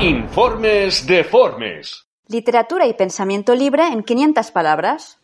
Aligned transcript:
Informes 0.00 1.06
deformes. 1.06 2.06
Literatura 2.28 2.86
y 2.86 2.92
pensamiento 2.92 3.54
libre 3.54 3.86
en 3.86 4.02
500 4.02 4.50
palabras. 4.50 5.22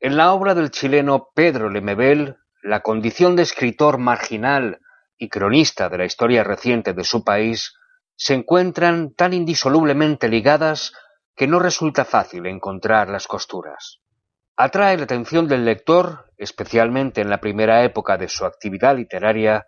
En 0.00 0.18
la 0.18 0.34
obra 0.34 0.54
del 0.54 0.70
chileno 0.70 1.30
Pedro 1.34 1.70
Lemebel, 1.70 2.36
la 2.62 2.80
condición 2.80 3.36
de 3.36 3.42
escritor 3.44 3.96
marginal 3.96 4.80
y 5.16 5.30
cronista 5.30 5.88
de 5.88 5.96
la 5.96 6.04
historia 6.04 6.44
reciente 6.44 6.92
de 6.92 7.04
su 7.04 7.24
país 7.24 7.74
se 8.14 8.34
encuentran 8.34 9.14
tan 9.14 9.32
indisolublemente 9.32 10.28
ligadas 10.28 10.92
que 11.34 11.46
no 11.46 11.58
resulta 11.58 12.04
fácil 12.04 12.44
encontrar 12.44 13.08
las 13.08 13.26
costuras. 13.26 14.00
Atrae 14.58 14.98
la 14.98 15.04
atención 15.04 15.48
del 15.48 15.64
lector, 15.64 16.30
especialmente 16.36 17.22
en 17.22 17.30
la 17.30 17.40
primera 17.40 17.82
época 17.82 18.18
de 18.18 18.28
su 18.28 18.44
actividad 18.44 18.94
literaria, 18.94 19.64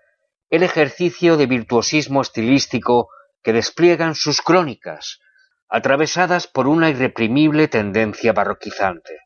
el 0.50 0.62
ejercicio 0.62 1.38
de 1.38 1.46
virtuosismo 1.46 2.20
estilístico 2.20 3.08
que 3.45 3.52
despliegan 3.52 4.14
sus 4.14 4.41
crónicas, 4.41 5.20
atravesadas 5.69 6.46
por 6.48 6.66
una 6.66 6.91
irreprimible 6.91 7.69
tendencia 7.69 8.32
barroquizante. 8.32 9.20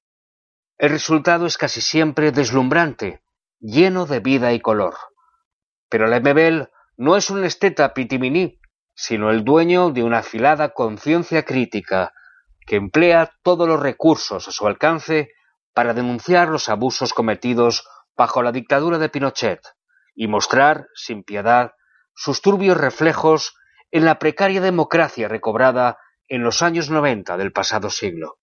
El 0.77 0.91
resultado 0.91 1.47
es 1.47 1.57
casi 1.57 1.81
siempre 1.81 2.33
deslumbrante, 2.33 3.23
lleno 3.61 4.07
de 4.07 4.21
vida 4.21 4.53
y 4.53 4.61
color. 4.61 4.95
Pero 5.89 6.07
Lemebel 6.07 6.69
no 6.97 7.17
es 7.17 7.31
un 7.31 7.45
esteta 7.45 7.95
pitiminí, 7.95 8.61
sino 8.95 9.31
el 9.31 9.45
dueño 9.45 9.91
de 9.91 10.03
una 10.03 10.19
afilada 10.19 10.71
conciencia 10.75 11.45
crítica 11.45 12.13
que 12.67 12.77
emplea 12.77 13.33
todos 13.43 13.69
los 13.69 13.81
recursos 13.81 14.49
a 14.49 14.51
su 14.51 14.67
alcance 14.67 15.31
para 15.73 15.95
denunciar 15.95 16.49
los 16.49 16.69
abusos 16.69 17.15
cometidos 17.15 17.87
bajo 18.17 18.43
la 18.43 18.51
dictadura 18.51 18.99
de 18.99 19.09
Pinochet 19.09 19.61
y 20.15 20.27
mostrar, 20.27 20.89
sin 20.95 21.23
piedad, 21.23 21.73
sus 22.15 22.43
turbios 22.43 22.77
reflejos 22.77 23.55
en 23.91 24.05
la 24.05 24.19
precaria 24.19 24.61
democracia 24.61 25.29
recobrada 25.29 25.99
en 26.29 26.43
los 26.43 26.63
años 26.63 26.91
noventa 26.91 27.37
del 27.37 27.53
pasado 27.53 27.91
siglo. 27.91 28.37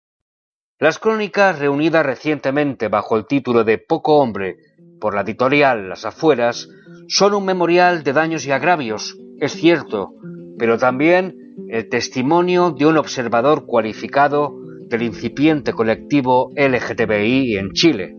Las 0.78 0.98
crónicas 0.98 1.58
reunidas 1.58 2.04
recientemente 2.04 2.88
bajo 2.88 3.16
el 3.16 3.26
título 3.26 3.64
de 3.64 3.78
Poco 3.78 4.18
hombre 4.18 4.56
por 5.00 5.14
la 5.14 5.22
editorial 5.22 5.88
Las 5.88 6.04
Afueras 6.04 6.68
son 7.08 7.34
un 7.34 7.44
memorial 7.44 8.02
de 8.02 8.12
daños 8.12 8.46
y 8.46 8.52
agravios, 8.52 9.16
es 9.38 9.52
cierto, 9.52 10.14
pero 10.58 10.78
también 10.78 11.36
el 11.68 11.88
testimonio 11.88 12.70
de 12.70 12.86
un 12.86 12.96
observador 12.98 13.66
cualificado 13.66 14.54
del 14.88 15.02
incipiente 15.02 15.72
colectivo 15.72 16.50
LGTBI 16.56 17.56
en 17.56 17.72
Chile, 17.72 18.14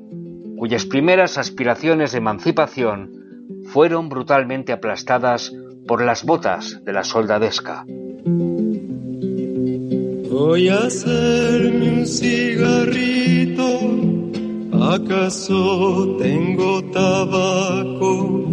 cuyas 0.58 0.86
primeras 0.86 1.38
aspiraciones 1.38 2.12
de 2.12 2.18
emancipación 2.18 3.12
fueron 3.66 4.10
brutalmente 4.10 4.74
aplastadas 4.74 5.52
por 5.88 6.04
las 6.04 6.24
botas 6.24 6.80
de 6.84 6.94
la 6.94 7.04
soldadesca. 7.04 7.86
Voy 10.32 10.68
a 10.70 10.78
hacerme 10.86 12.00
un 12.00 12.08
cigarrito, 12.08 13.80
¿acaso 14.82 16.18
tengo 16.20 16.84
tabaco? 16.92 18.44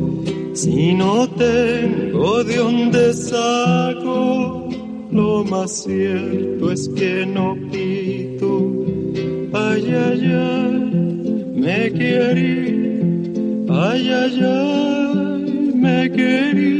Si 0.52 0.94
no 0.94 1.26
tengo 1.30 2.44
de 2.44 2.56
dónde 2.56 3.14
saco, 3.14 4.68
lo 5.10 5.44
más 5.44 5.84
cierto 5.84 6.70
es 6.70 6.88
que 6.90 7.24
no 7.24 7.56
quito. 7.70 8.70
Ay, 9.52 9.94
ay, 9.94 10.22
me 11.54 11.92
querí, 11.92 13.66
ay, 13.68 14.10
ay, 14.10 15.72
me 15.74 16.10
querí, 16.10 16.79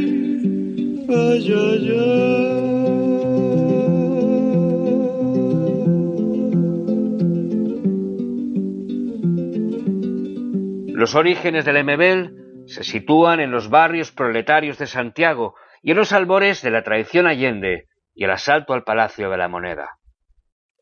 Los 10.93 11.15
orígenes 11.15 11.65
del 11.65 11.77
Emebel 11.77 12.63
se 12.67 12.83
sitúan 12.83 13.39
en 13.39 13.49
los 13.49 13.69
barrios 13.69 14.11
proletarios 14.11 14.77
de 14.77 14.85
Santiago 14.85 15.55
y 15.81 15.91
en 15.91 15.97
los 15.97 16.11
albores 16.11 16.61
de 16.61 16.69
la 16.69 16.83
traición 16.83 17.25
Allende 17.25 17.87
y 18.13 18.25
el 18.25 18.31
asalto 18.31 18.73
al 18.73 18.83
Palacio 18.83 19.31
de 19.31 19.37
la 19.37 19.47
Moneda. 19.47 19.97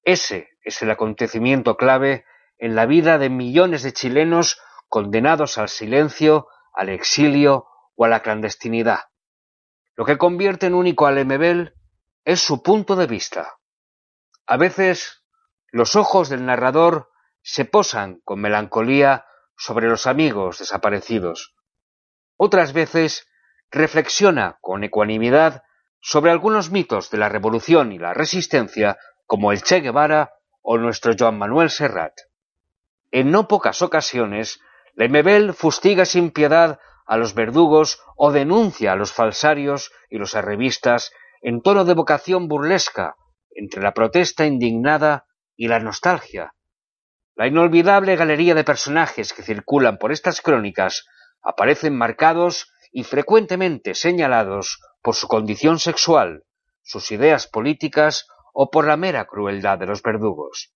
Ese 0.03 0.50
es 0.62 0.81
el 0.81 0.92
acontecimiento 0.92 1.78
clave 1.78 2.25
en 2.58 2.75
la 2.75 2.86
vida 2.86 3.18
de 3.18 3.30
millones 3.30 3.84
de 3.84 3.94
chilenos 3.94 4.59
condenados 4.90 5.58
al 5.58 5.69
silencio, 5.69 6.48
al 6.74 6.90
exilio 6.90 7.68
o 7.96 8.06
a 8.06 8.09
la 8.09 8.22
clandestinidad. 8.22 9.09
Lo 10.00 10.06
que 10.06 10.18
convierte 10.18 10.68
en 10.68 10.76
único 10.76 11.08
al 11.08 11.18
Emebel 11.18 11.74
es 12.24 12.40
su 12.40 12.64
punto 12.64 12.96
de 12.96 13.06
vista. 13.06 13.58
A 14.48 14.56
veces 14.56 15.26
los 15.74 15.98
ojos 15.98 16.30
del 16.30 16.46
narrador 16.46 17.10
se 17.42 17.66
posan 17.66 18.22
con 18.24 18.40
melancolía 18.40 19.26
sobre 19.58 19.90
los 19.90 20.08
amigos 20.08 20.60
desaparecidos. 20.60 21.54
Otras 22.38 22.72
veces 22.72 23.28
reflexiona 23.72 24.58
con 24.62 24.86
ecuanimidad 24.86 25.64
sobre 26.00 26.31
algunos 26.31 26.72
mitos 26.72 27.10
de 27.12 27.18
la 27.18 27.28
revolución 27.28 27.92
y 27.92 28.00
la 28.00 28.14
resistencia, 28.14 28.98
como 29.26 29.52
el 29.52 29.64
Che 29.64 29.81
Guevara 29.81 30.31
o 30.62 30.78
nuestro 30.78 31.12
Joan 31.20 31.38
Manuel 31.38 31.70
Serrat. 31.70 32.14
En 33.12 33.31
no 33.31 33.50
pocas 33.50 33.81
ocasiones, 33.81 34.62
Lemebel 34.94 35.54
fustiga 35.54 36.06
sin 36.06 36.31
piedad 36.31 36.80
a 37.09 37.18
los 37.18 37.34
verdugos 37.34 38.00
o 38.16 38.31
denuncia 38.31 38.92
a 38.92 38.96
los 38.96 39.12
falsarios 39.12 39.92
y 40.12 40.20
los 40.20 40.36
arrevistas 40.36 41.12
en 41.42 41.64
tono 41.64 41.84
de 41.84 41.96
vocación 41.96 42.47
burlesca, 42.47 43.16
entre 43.50 43.81
la 43.81 43.96
protesta 43.96 44.46
indignada 44.46 45.25
y 45.56 45.69
la 45.69 45.80
nostalgia, 45.80 46.53
la 47.40 47.48
inolvidable 47.48 48.16
galería 48.16 48.53
de 48.53 48.64
personajes 48.64 49.34
que 49.34 49.42
circulan 49.42 49.98
por 49.98 50.12
estas 50.12 50.42
crónicas 50.42 51.08
aparecen 51.42 51.98
marcados 51.98 52.72
y 52.92 53.06
frecuentemente 53.06 53.96
señalados 53.96 54.80
por 55.02 55.16
su 55.16 55.28
condición 55.28 55.80
sexual, 55.80 56.44
sus 56.84 57.12
ideas 57.12 57.48
políticas 57.48 58.28
o 58.53 58.69
por 58.69 58.86
la 58.86 58.98
mera 58.98 59.25
crueldad 59.25 59.80
de 59.80 59.88
los 59.88 60.03
verdugos. 60.03 60.75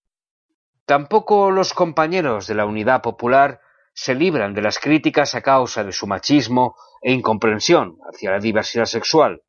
Tampoco 0.86 1.52
los 1.52 1.74
compañeros 1.74 2.48
de 2.48 2.56
la 2.56 2.66
Unidad 2.66 3.02
Popular 3.04 3.60
se 3.94 4.16
libran 4.16 4.54
de 4.54 4.62
las 4.62 4.80
críticas 4.80 5.36
a 5.36 5.42
causa 5.42 5.84
de 5.84 5.92
su 5.92 6.08
machismo 6.08 6.76
e 7.02 7.12
incomprensión 7.12 7.98
hacia 8.12 8.31
la 8.31 8.40
diversidad 8.40 8.86
sexual, 8.86 9.42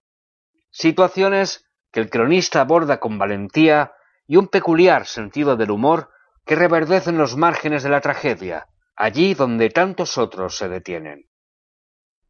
situaciones 0.71 1.67
que 1.91 2.01
el 2.01 2.11
cronista 2.11 2.61
aborda 2.61 2.99
con 2.99 3.19
valentía 3.19 3.93
y 4.27 4.37
un 4.37 4.49
peculiar 4.49 5.07
sentido 5.07 5.57
del 5.57 5.71
humor 5.71 6.11
que 6.45 6.57
reverdecen 6.57 7.17
los 7.17 7.37
márgenes 7.37 7.83
de 7.83 7.91
la 7.91 8.01
tragedia, 8.01 8.69
allí 8.97 9.35
donde 9.35 9.71
tantos 9.71 10.19
otros 10.19 10.57
se 10.57 10.69
detienen. 10.69 11.29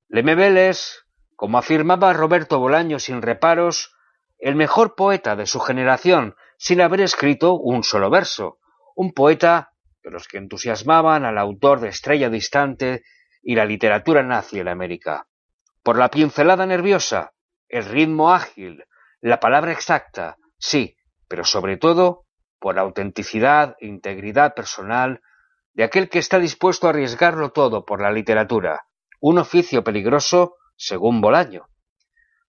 Lemebel 0.08 0.56
es, 0.58 1.04
como 1.34 1.58
afirmaba 1.58 2.12
Roberto 2.12 2.58
Bolaño 2.58 2.98
sin 2.98 3.22
reparos, 3.22 3.96
el 4.38 4.54
mejor 4.54 4.94
poeta 4.94 5.36
de 5.36 5.46
su 5.46 5.60
generación, 5.60 6.36
sin 6.58 6.80
haber 6.80 7.00
escrito 7.00 7.54
un 7.54 7.82
solo 7.82 8.10
verso, 8.10 8.58
un 8.94 9.12
poeta 9.12 9.73
de 10.04 10.10
los 10.10 10.28
que 10.28 10.38
entusiasmaban 10.38 11.24
al 11.24 11.38
autor 11.38 11.80
de 11.80 11.88
Estrella 11.88 12.28
Distante 12.28 13.02
y 13.42 13.56
la 13.56 13.64
literatura 13.64 14.22
nazi 14.22 14.60
en 14.60 14.68
América. 14.68 15.26
Por 15.82 15.98
la 15.98 16.10
pincelada 16.10 16.66
nerviosa, 16.66 17.32
el 17.68 17.86
ritmo 17.86 18.32
ágil, 18.32 18.84
la 19.20 19.40
palabra 19.40 19.72
exacta, 19.72 20.36
sí, 20.58 20.96
pero 21.26 21.44
sobre 21.44 21.78
todo 21.78 22.26
por 22.60 22.78
autenticidad 22.78 23.76
e 23.80 23.86
integridad 23.86 24.54
personal 24.54 25.22
de 25.72 25.84
aquel 25.84 26.08
que 26.08 26.18
está 26.18 26.38
dispuesto 26.38 26.86
a 26.86 26.90
arriesgarlo 26.90 27.50
todo 27.50 27.84
por 27.84 28.00
la 28.00 28.12
literatura, 28.12 28.86
un 29.20 29.38
oficio 29.38 29.82
peligroso, 29.82 30.56
según 30.76 31.20
Bolaño. 31.20 31.68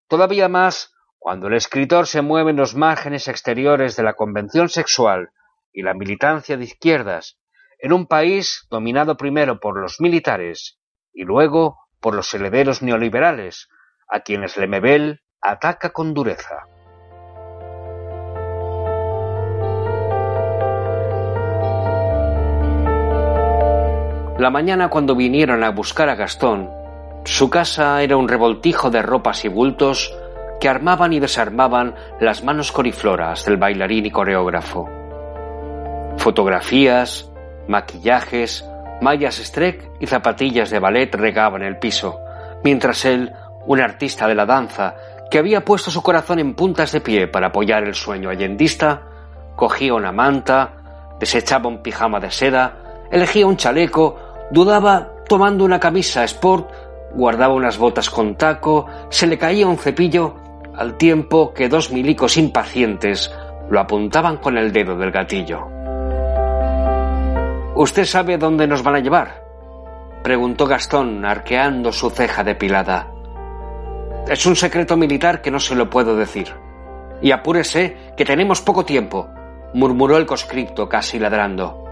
Todavía 0.08 0.48
más 0.48 0.94
cuando 1.18 1.48
el 1.48 1.56
escritor 1.56 2.06
se 2.06 2.22
mueve 2.22 2.52
en 2.52 2.58
los 2.58 2.76
márgenes 2.76 3.28
exteriores 3.28 3.96
de 3.96 4.04
la 4.04 4.14
convención 4.14 4.70
sexual 4.70 5.32
y 5.74 5.82
la 5.82 5.94
militancia 5.94 6.56
de 6.56 6.66
izquierdas, 6.66 7.40
en 7.80 7.94
un 7.94 8.08
país 8.08 8.66
dominado 8.70 9.18
primero 9.18 9.60
por 9.60 9.80
los 9.80 10.00
militares 10.00 10.80
y 11.14 11.24
luego 11.24 11.80
por 12.00 12.16
los 12.16 12.34
herederos 12.34 12.82
neoliberales, 12.82 13.68
a 14.08 14.20
quienes 14.20 14.58
Lemebel 14.58 15.22
ataca 15.42 15.92
con 15.92 16.14
dureza. 16.14 16.68
La 24.38 24.50
mañana 24.52 24.90
cuando 24.90 25.16
vinieron 25.16 25.64
a 25.64 25.70
buscar 25.70 26.10
a 26.10 26.16
Gastón, 26.16 26.70
su 27.24 27.50
casa 27.50 28.04
era 28.04 28.18
un 28.18 28.28
revoltijo 28.28 28.92
de 28.92 29.02
ropas 29.02 29.46
y 29.46 29.48
bultos 29.48 30.14
que 30.60 30.70
armaban 30.70 31.14
y 31.14 31.20
desarmaban 31.20 31.96
las 32.20 32.44
manos 32.44 32.72
corifloras 32.72 33.46
del 33.46 33.58
bailarín 33.58 34.06
y 34.06 34.12
coreógrafo. 34.12 34.90
Fotografías, 36.18 37.32
maquillajes, 37.68 38.66
mallas 39.02 39.38
streck 39.38 39.90
y 40.00 40.08
zapatillas 40.08 40.70
de 40.70 40.80
ballet 40.80 41.14
regaban 41.14 41.64
el 41.64 41.78
piso, 41.78 42.20
mientras 42.64 43.06
él, 43.06 43.32
un 43.66 43.82
artista 43.82 44.28
de 44.28 44.36
la 44.36 44.46
danza, 44.46 44.96
que 45.30 45.40
había 45.40 45.66
puesto 45.66 45.92
su 45.92 46.02
corazón 46.02 46.40
en 46.40 46.54
puntas 46.54 46.92
de 46.92 47.02
pie 47.02 47.28
para 47.28 47.48
apoyar 47.48 47.84
el 47.84 47.96
sueño 47.96 48.30
allendista, 48.30 49.02
cogía 49.56 49.94
una 49.94 50.12
manta, 50.12 51.16
desechaba 51.20 51.68
un 51.68 51.82
pijama 51.82 52.20
de 52.20 52.32
seda, 52.32 53.06
elegía 53.12 53.48
un 53.48 53.58
chaleco, 53.58 54.18
dudaba 54.52 55.10
tomando 55.28 55.66
una 55.66 55.80
camisa 55.80 56.24
sport, 56.24 56.70
guardaba 57.14 57.54
unas 57.54 57.78
botas 57.78 58.10
con 58.10 58.36
taco, 58.36 58.86
se 59.10 59.28
le 59.28 59.38
caía 59.38 59.68
un 59.68 59.78
cepillo, 59.78 60.36
al 60.76 60.98
tiempo 60.98 61.54
que 61.54 61.70
dos 61.70 61.92
milicos 61.92 62.38
impacientes 62.38 63.34
lo 63.70 63.80
apuntaban 63.80 64.38
con 64.38 64.58
el 64.58 64.72
dedo 64.72 64.98
del 64.98 65.12
gatillo. 65.12 65.75
¿Usted 67.76 68.06
sabe 68.06 68.38
dónde 68.38 68.68
nos 68.68 68.84
van 68.84 68.96
a 68.96 69.00
llevar? 69.00 69.44
preguntó 70.24 70.66
Gastón, 70.66 71.26
arqueando 71.26 71.92
su 71.92 72.10
ceja 72.10 72.42
depilada. 72.42 73.12
Es 74.30 74.46
un 74.46 74.56
secreto 74.56 74.96
militar 74.96 75.42
que 75.42 75.52
no 75.52 75.60
se 75.60 75.76
lo 75.76 75.90
puedo 75.90 76.16
decir. 76.16 76.56
Y 77.22 77.32
apúrese, 77.32 78.14
que 78.16 78.24
tenemos 78.24 78.62
poco 78.62 78.86
tiempo, 78.86 79.28
murmuró 79.74 80.16
el 80.16 80.26
conscripto 80.26 80.88
casi 80.88 81.20
ladrando. 81.20 81.84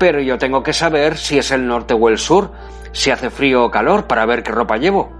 Pero 0.00 0.20
yo 0.20 0.36
tengo 0.36 0.64
que 0.64 0.72
saber 0.72 1.16
si 1.16 1.38
es 1.38 1.52
el 1.52 1.64
norte 1.64 1.94
o 1.94 2.08
el 2.08 2.18
sur, 2.18 2.50
si 2.90 3.12
hace 3.12 3.30
frío 3.30 3.64
o 3.64 3.70
calor, 3.70 4.08
para 4.08 4.26
ver 4.26 4.42
qué 4.42 4.50
ropa 4.50 4.78
llevo. 4.78 5.12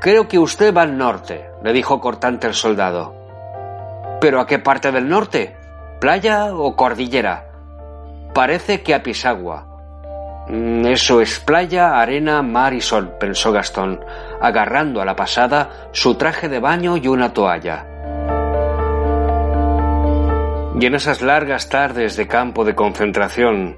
Creo 0.00 0.28
que 0.28 0.38
usted 0.38 0.72
va 0.72 0.82
al 0.82 0.96
norte, 0.96 1.50
le 1.64 1.72
dijo 1.72 2.00
cortante 2.00 2.46
el 2.46 2.54
soldado. 2.54 3.16
¿Pero 4.20 4.40
a 4.40 4.46
qué 4.46 4.60
parte 4.60 4.92
del 4.92 5.08
norte? 5.08 5.56
¿Playa 6.00 6.54
o 6.54 6.76
cordillera? 6.76 7.47
Parece 8.38 8.82
que 8.82 8.94
a 8.94 9.02
Pisagua. 9.02 9.66
Mm, 10.48 10.86
eso 10.86 11.20
es 11.20 11.40
playa, 11.40 11.98
arena, 11.98 12.40
mar 12.40 12.72
y 12.72 12.80
sol, 12.80 13.16
pensó 13.18 13.50
Gastón, 13.50 13.98
agarrando 14.40 15.02
a 15.02 15.04
la 15.04 15.16
pasada 15.16 15.88
su 15.90 16.14
traje 16.14 16.48
de 16.48 16.60
baño 16.60 16.96
y 16.96 17.08
una 17.08 17.32
toalla. 17.32 17.84
Y 20.80 20.86
en 20.86 20.94
esas 20.94 21.20
largas 21.20 21.68
tardes 21.68 22.16
de 22.16 22.28
campo 22.28 22.64
de 22.64 22.76
concentración, 22.76 23.76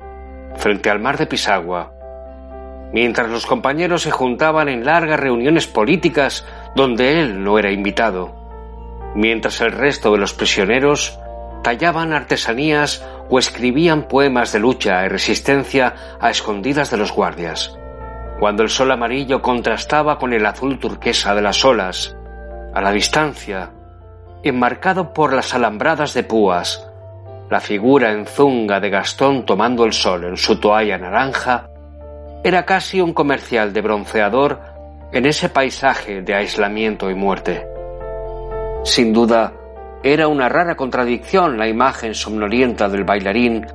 frente 0.57 0.91
al 0.91 1.01
mar 1.01 1.17
de 1.17 1.25
Pisagua, 1.25 1.95
mientras 2.93 3.31
los 3.31 3.47
compañeros 3.47 4.03
se 4.03 4.11
juntaban 4.11 4.69
en 4.69 4.85
largas 4.85 5.19
reuniones 5.19 5.67
políticas 5.69 6.47
donde 6.77 7.19
él 7.19 7.43
no 7.43 7.59
era 7.59 7.73
invitado, 7.73 8.35
mientras 9.15 9.59
el 9.63 9.73
resto 9.73 10.13
de 10.13 10.19
los 10.19 10.35
prisioneros 10.35 11.19
tallaban 11.63 12.13
artesanías 12.13 13.07
o 13.29 13.39
escribían 13.39 14.09
poemas 14.09 14.53
de 14.53 14.61
lucha 14.61 15.05
y 15.05 15.09
resistencia 15.09 15.95
a 16.21 16.31
escondidas 16.31 16.91
de 16.91 16.97
los 16.97 17.13
guardias. 17.13 17.77
Cuando 18.39 18.63
el 18.63 18.71
sol 18.71 18.91
amarillo 18.91 19.43
contrastaba 19.43 20.19
con 20.19 20.33
el 20.33 20.47
azul 20.47 20.79
turquesa 20.79 21.35
de 21.35 21.43
las 21.43 21.65
olas, 21.65 22.17
a 22.75 22.81
la 22.81 22.91
distancia, 22.93 23.73
enmarcado 24.43 25.13
por 25.13 25.33
las 25.35 25.55
alambradas 25.55 26.15
de 26.15 26.25
púas, 26.25 26.87
la 27.51 27.61
figura 27.61 28.13
enzunga 28.13 28.81
de 28.81 28.91
Gastón 28.91 29.45
tomando 29.45 29.85
el 29.85 29.93
sol 29.93 30.25
en 30.25 30.37
su 30.37 30.59
toalla 30.59 30.97
naranja 30.99 31.69
era 32.43 32.65
casi 32.65 33.01
un 33.01 33.13
comercial 33.13 33.73
de 33.73 33.83
bronceador 33.83 34.61
en 35.13 35.27
ese 35.27 35.49
paisaje 35.49 36.23
de 36.23 36.35
aislamiento 36.35 37.11
y 37.11 37.15
muerte. 37.15 37.67
Sin 38.85 39.13
duda, 39.13 39.53
era 40.03 40.29
una 40.29 40.49
rara 40.49 40.77
contradicción 40.77 41.59
la 41.59 41.69
imagen 41.69 42.15
somnolienta 42.15 42.89
del 42.89 43.05
bailarín, 43.05 43.67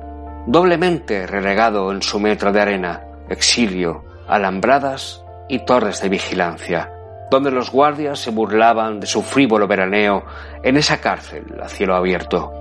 doblemente 0.46 1.24
relegado 1.26 1.92
en 1.92 2.02
su 2.02 2.18
metro 2.18 2.52
de 2.52 2.60
arena, 2.60 3.02
exilio, 3.28 4.04
alambradas 4.26 5.24
y 5.48 5.60
torres 5.60 6.02
de 6.02 6.08
vigilancia, 6.08 6.90
donde 7.30 7.52
los 7.52 7.70
guardias 7.70 8.18
se 8.18 8.32
burlaban 8.32 8.98
de 8.98 9.06
su 9.06 9.22
frívolo 9.22 9.68
veraneo 9.68 10.24
en 10.64 10.76
esa 10.76 11.00
cárcel 11.00 11.44
a 11.62 11.68
cielo 11.68 11.94
abierto. 11.94 12.52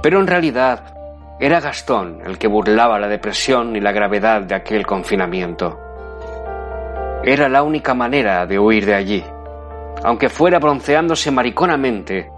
Pero 0.00 0.20
en 0.20 0.28
realidad 0.28 0.94
era 1.40 1.60
Gastón 1.60 2.20
el 2.24 2.38
que 2.38 2.46
burlaba 2.46 3.00
la 3.00 3.08
depresión 3.08 3.74
y 3.74 3.80
la 3.80 3.90
gravedad 3.90 4.42
de 4.42 4.54
aquel 4.54 4.86
confinamiento. 4.86 5.76
Era 7.24 7.48
la 7.48 7.64
única 7.64 7.94
manera 7.94 8.46
de 8.46 8.60
huir 8.60 8.86
de 8.86 8.94
allí, 8.94 9.24
aunque 10.04 10.28
fuera 10.28 10.60
bronceándose 10.60 11.32
mariconamente 11.32 12.30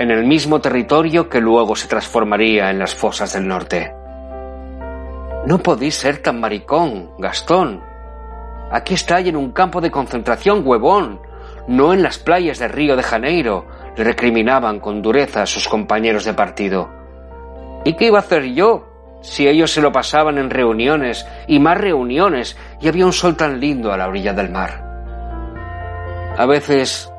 en 0.00 0.10
el 0.10 0.24
mismo 0.24 0.62
territorio 0.62 1.28
que 1.28 1.42
luego 1.42 1.76
se 1.76 1.86
transformaría 1.86 2.70
en 2.70 2.78
las 2.78 2.94
fosas 2.94 3.34
del 3.34 3.46
norte. 3.46 3.92
No 5.46 5.58
podéis 5.58 5.96
ser 5.96 6.22
tan 6.22 6.40
maricón, 6.40 7.10
Gastón. 7.18 7.82
Aquí 8.70 8.94
estáis 8.94 9.28
en 9.28 9.36
un 9.36 9.52
campo 9.52 9.78
de 9.82 9.90
concentración, 9.90 10.62
huevón, 10.64 11.20
no 11.68 11.92
en 11.92 12.02
las 12.02 12.18
playas 12.18 12.58
de 12.58 12.68
Río 12.68 12.96
de 12.96 13.02
Janeiro, 13.02 13.66
le 13.94 14.04
recriminaban 14.04 14.80
con 14.80 15.02
dureza 15.02 15.42
a 15.42 15.46
sus 15.46 15.68
compañeros 15.68 16.24
de 16.24 16.32
partido. 16.32 16.88
¿Y 17.84 17.92
qué 17.92 18.06
iba 18.06 18.16
a 18.16 18.22
hacer 18.22 18.44
yo 18.54 18.86
si 19.20 19.48
ellos 19.48 19.70
se 19.70 19.82
lo 19.82 19.92
pasaban 19.92 20.38
en 20.38 20.48
reuniones 20.48 21.26
y 21.46 21.58
más 21.58 21.76
reuniones 21.76 22.56
y 22.80 22.88
había 22.88 23.04
un 23.04 23.12
sol 23.12 23.36
tan 23.36 23.60
lindo 23.60 23.92
a 23.92 23.98
la 23.98 24.08
orilla 24.08 24.32
del 24.32 24.48
mar? 24.48 24.82
A 26.38 26.46
veces 26.46 27.12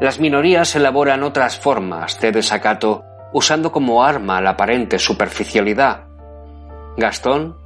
las 0.00 0.20
minorías 0.20 0.76
elaboran 0.76 1.24
otras 1.24 1.58
formas 1.58 2.20
de 2.20 2.30
desacato 2.30 3.04
usando 3.32 3.72
como 3.72 4.04
arma 4.04 4.40
la 4.40 4.50
aparente 4.50 4.98
superficialidad. 4.98 6.04
Gastón, 6.96 7.56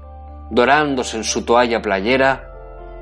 dorándose 0.51 1.19
en 1.19 1.25
su 1.25 1.45
toalla 1.45 1.83
playera, 1.83 2.49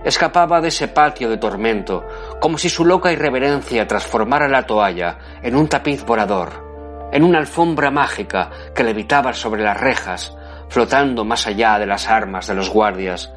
escapaba 0.05 0.61
de 0.61 0.69
ese 0.69 0.89
patio 0.89 1.29
de 1.29 1.37
tormento, 1.37 2.05
como 2.41 2.59
si 2.59 2.69
su 2.69 2.85
loca 2.85 3.13
irreverencia 3.13 3.87
transformara 3.87 4.49
la 4.49 4.67
toalla 4.67 5.19
en 5.43 5.55
un 5.55 5.69
tapiz 5.69 6.05
vorador, 6.05 7.09
en 7.13 7.23
una 7.23 7.39
alfombra 7.39 7.91
mágica 7.91 8.51
que 8.75 8.85
levitaba 8.85 9.33
sobre 9.33 9.63
las 9.63 9.79
rejas, 9.79 10.37
flotando 10.69 11.25
más 11.25 11.47
allá 11.47 11.79
de 11.79 11.87
las 11.87 12.09
armas 12.09 12.47
de 12.47 12.55
los 12.55 12.71
guardias, 12.71 13.33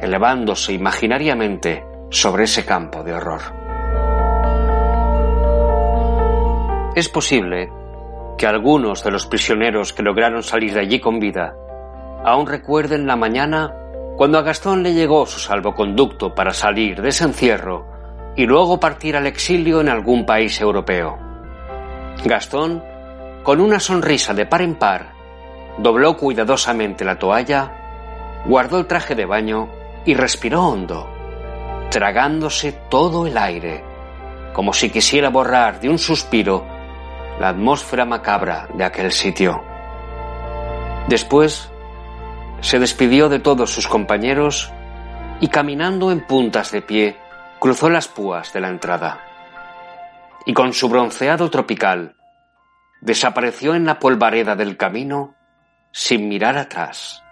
elevándose 0.00 0.72
imaginariamente 0.72 1.84
sobre 2.10 2.44
ese 2.44 2.64
campo 2.64 3.02
de 3.02 3.14
horror. 3.14 3.57
Es 6.98 7.08
posible 7.08 7.70
que 8.36 8.48
algunos 8.48 9.04
de 9.04 9.12
los 9.12 9.24
prisioneros 9.24 9.92
que 9.92 10.02
lograron 10.02 10.42
salir 10.42 10.74
de 10.74 10.80
allí 10.80 10.98
con 10.98 11.20
vida 11.20 11.54
aún 12.24 12.48
recuerden 12.48 13.06
la 13.06 13.14
mañana 13.14 13.72
cuando 14.16 14.36
a 14.36 14.42
Gastón 14.42 14.82
le 14.82 14.92
llegó 14.94 15.24
su 15.24 15.38
salvoconducto 15.38 16.34
para 16.34 16.52
salir 16.52 17.00
de 17.00 17.10
ese 17.10 17.22
encierro 17.22 17.86
y 18.34 18.46
luego 18.46 18.80
partir 18.80 19.16
al 19.16 19.28
exilio 19.28 19.80
en 19.80 19.88
algún 19.88 20.26
país 20.26 20.60
europeo. 20.60 21.16
Gastón, 22.24 22.82
con 23.44 23.60
una 23.60 23.78
sonrisa 23.78 24.34
de 24.34 24.46
par 24.46 24.62
en 24.62 24.74
par, 24.74 25.12
dobló 25.78 26.16
cuidadosamente 26.16 27.04
la 27.04 27.16
toalla, 27.16 28.42
guardó 28.44 28.76
el 28.76 28.88
traje 28.88 29.14
de 29.14 29.24
baño 29.24 29.68
y 30.04 30.14
respiró 30.14 30.66
hondo, 30.66 31.08
tragándose 31.90 32.72
todo 32.90 33.24
el 33.28 33.38
aire, 33.38 33.84
como 34.52 34.72
si 34.72 34.90
quisiera 34.90 35.28
borrar 35.28 35.78
de 35.78 35.90
un 35.90 35.98
suspiro 35.98 36.76
la 37.38 37.50
atmósfera 37.50 38.04
macabra 38.04 38.68
de 38.74 38.84
aquel 38.84 39.12
sitio. 39.12 39.62
Después 41.08 41.70
se 42.60 42.78
despidió 42.78 43.28
de 43.28 43.38
todos 43.38 43.70
sus 43.70 43.86
compañeros 43.86 44.72
y 45.40 45.48
caminando 45.48 46.10
en 46.10 46.26
puntas 46.26 46.72
de 46.72 46.82
pie 46.82 47.16
cruzó 47.58 47.88
las 47.88 48.08
púas 48.08 48.52
de 48.52 48.60
la 48.60 48.68
entrada. 48.68 49.20
Y 50.46 50.52
con 50.52 50.72
su 50.72 50.88
bronceado 50.88 51.50
tropical 51.50 52.16
desapareció 53.00 53.74
en 53.74 53.84
la 53.84 53.98
polvareda 53.98 54.56
del 54.56 54.76
camino 54.76 55.34
sin 55.92 56.28
mirar 56.28 56.58
atrás. 56.58 57.22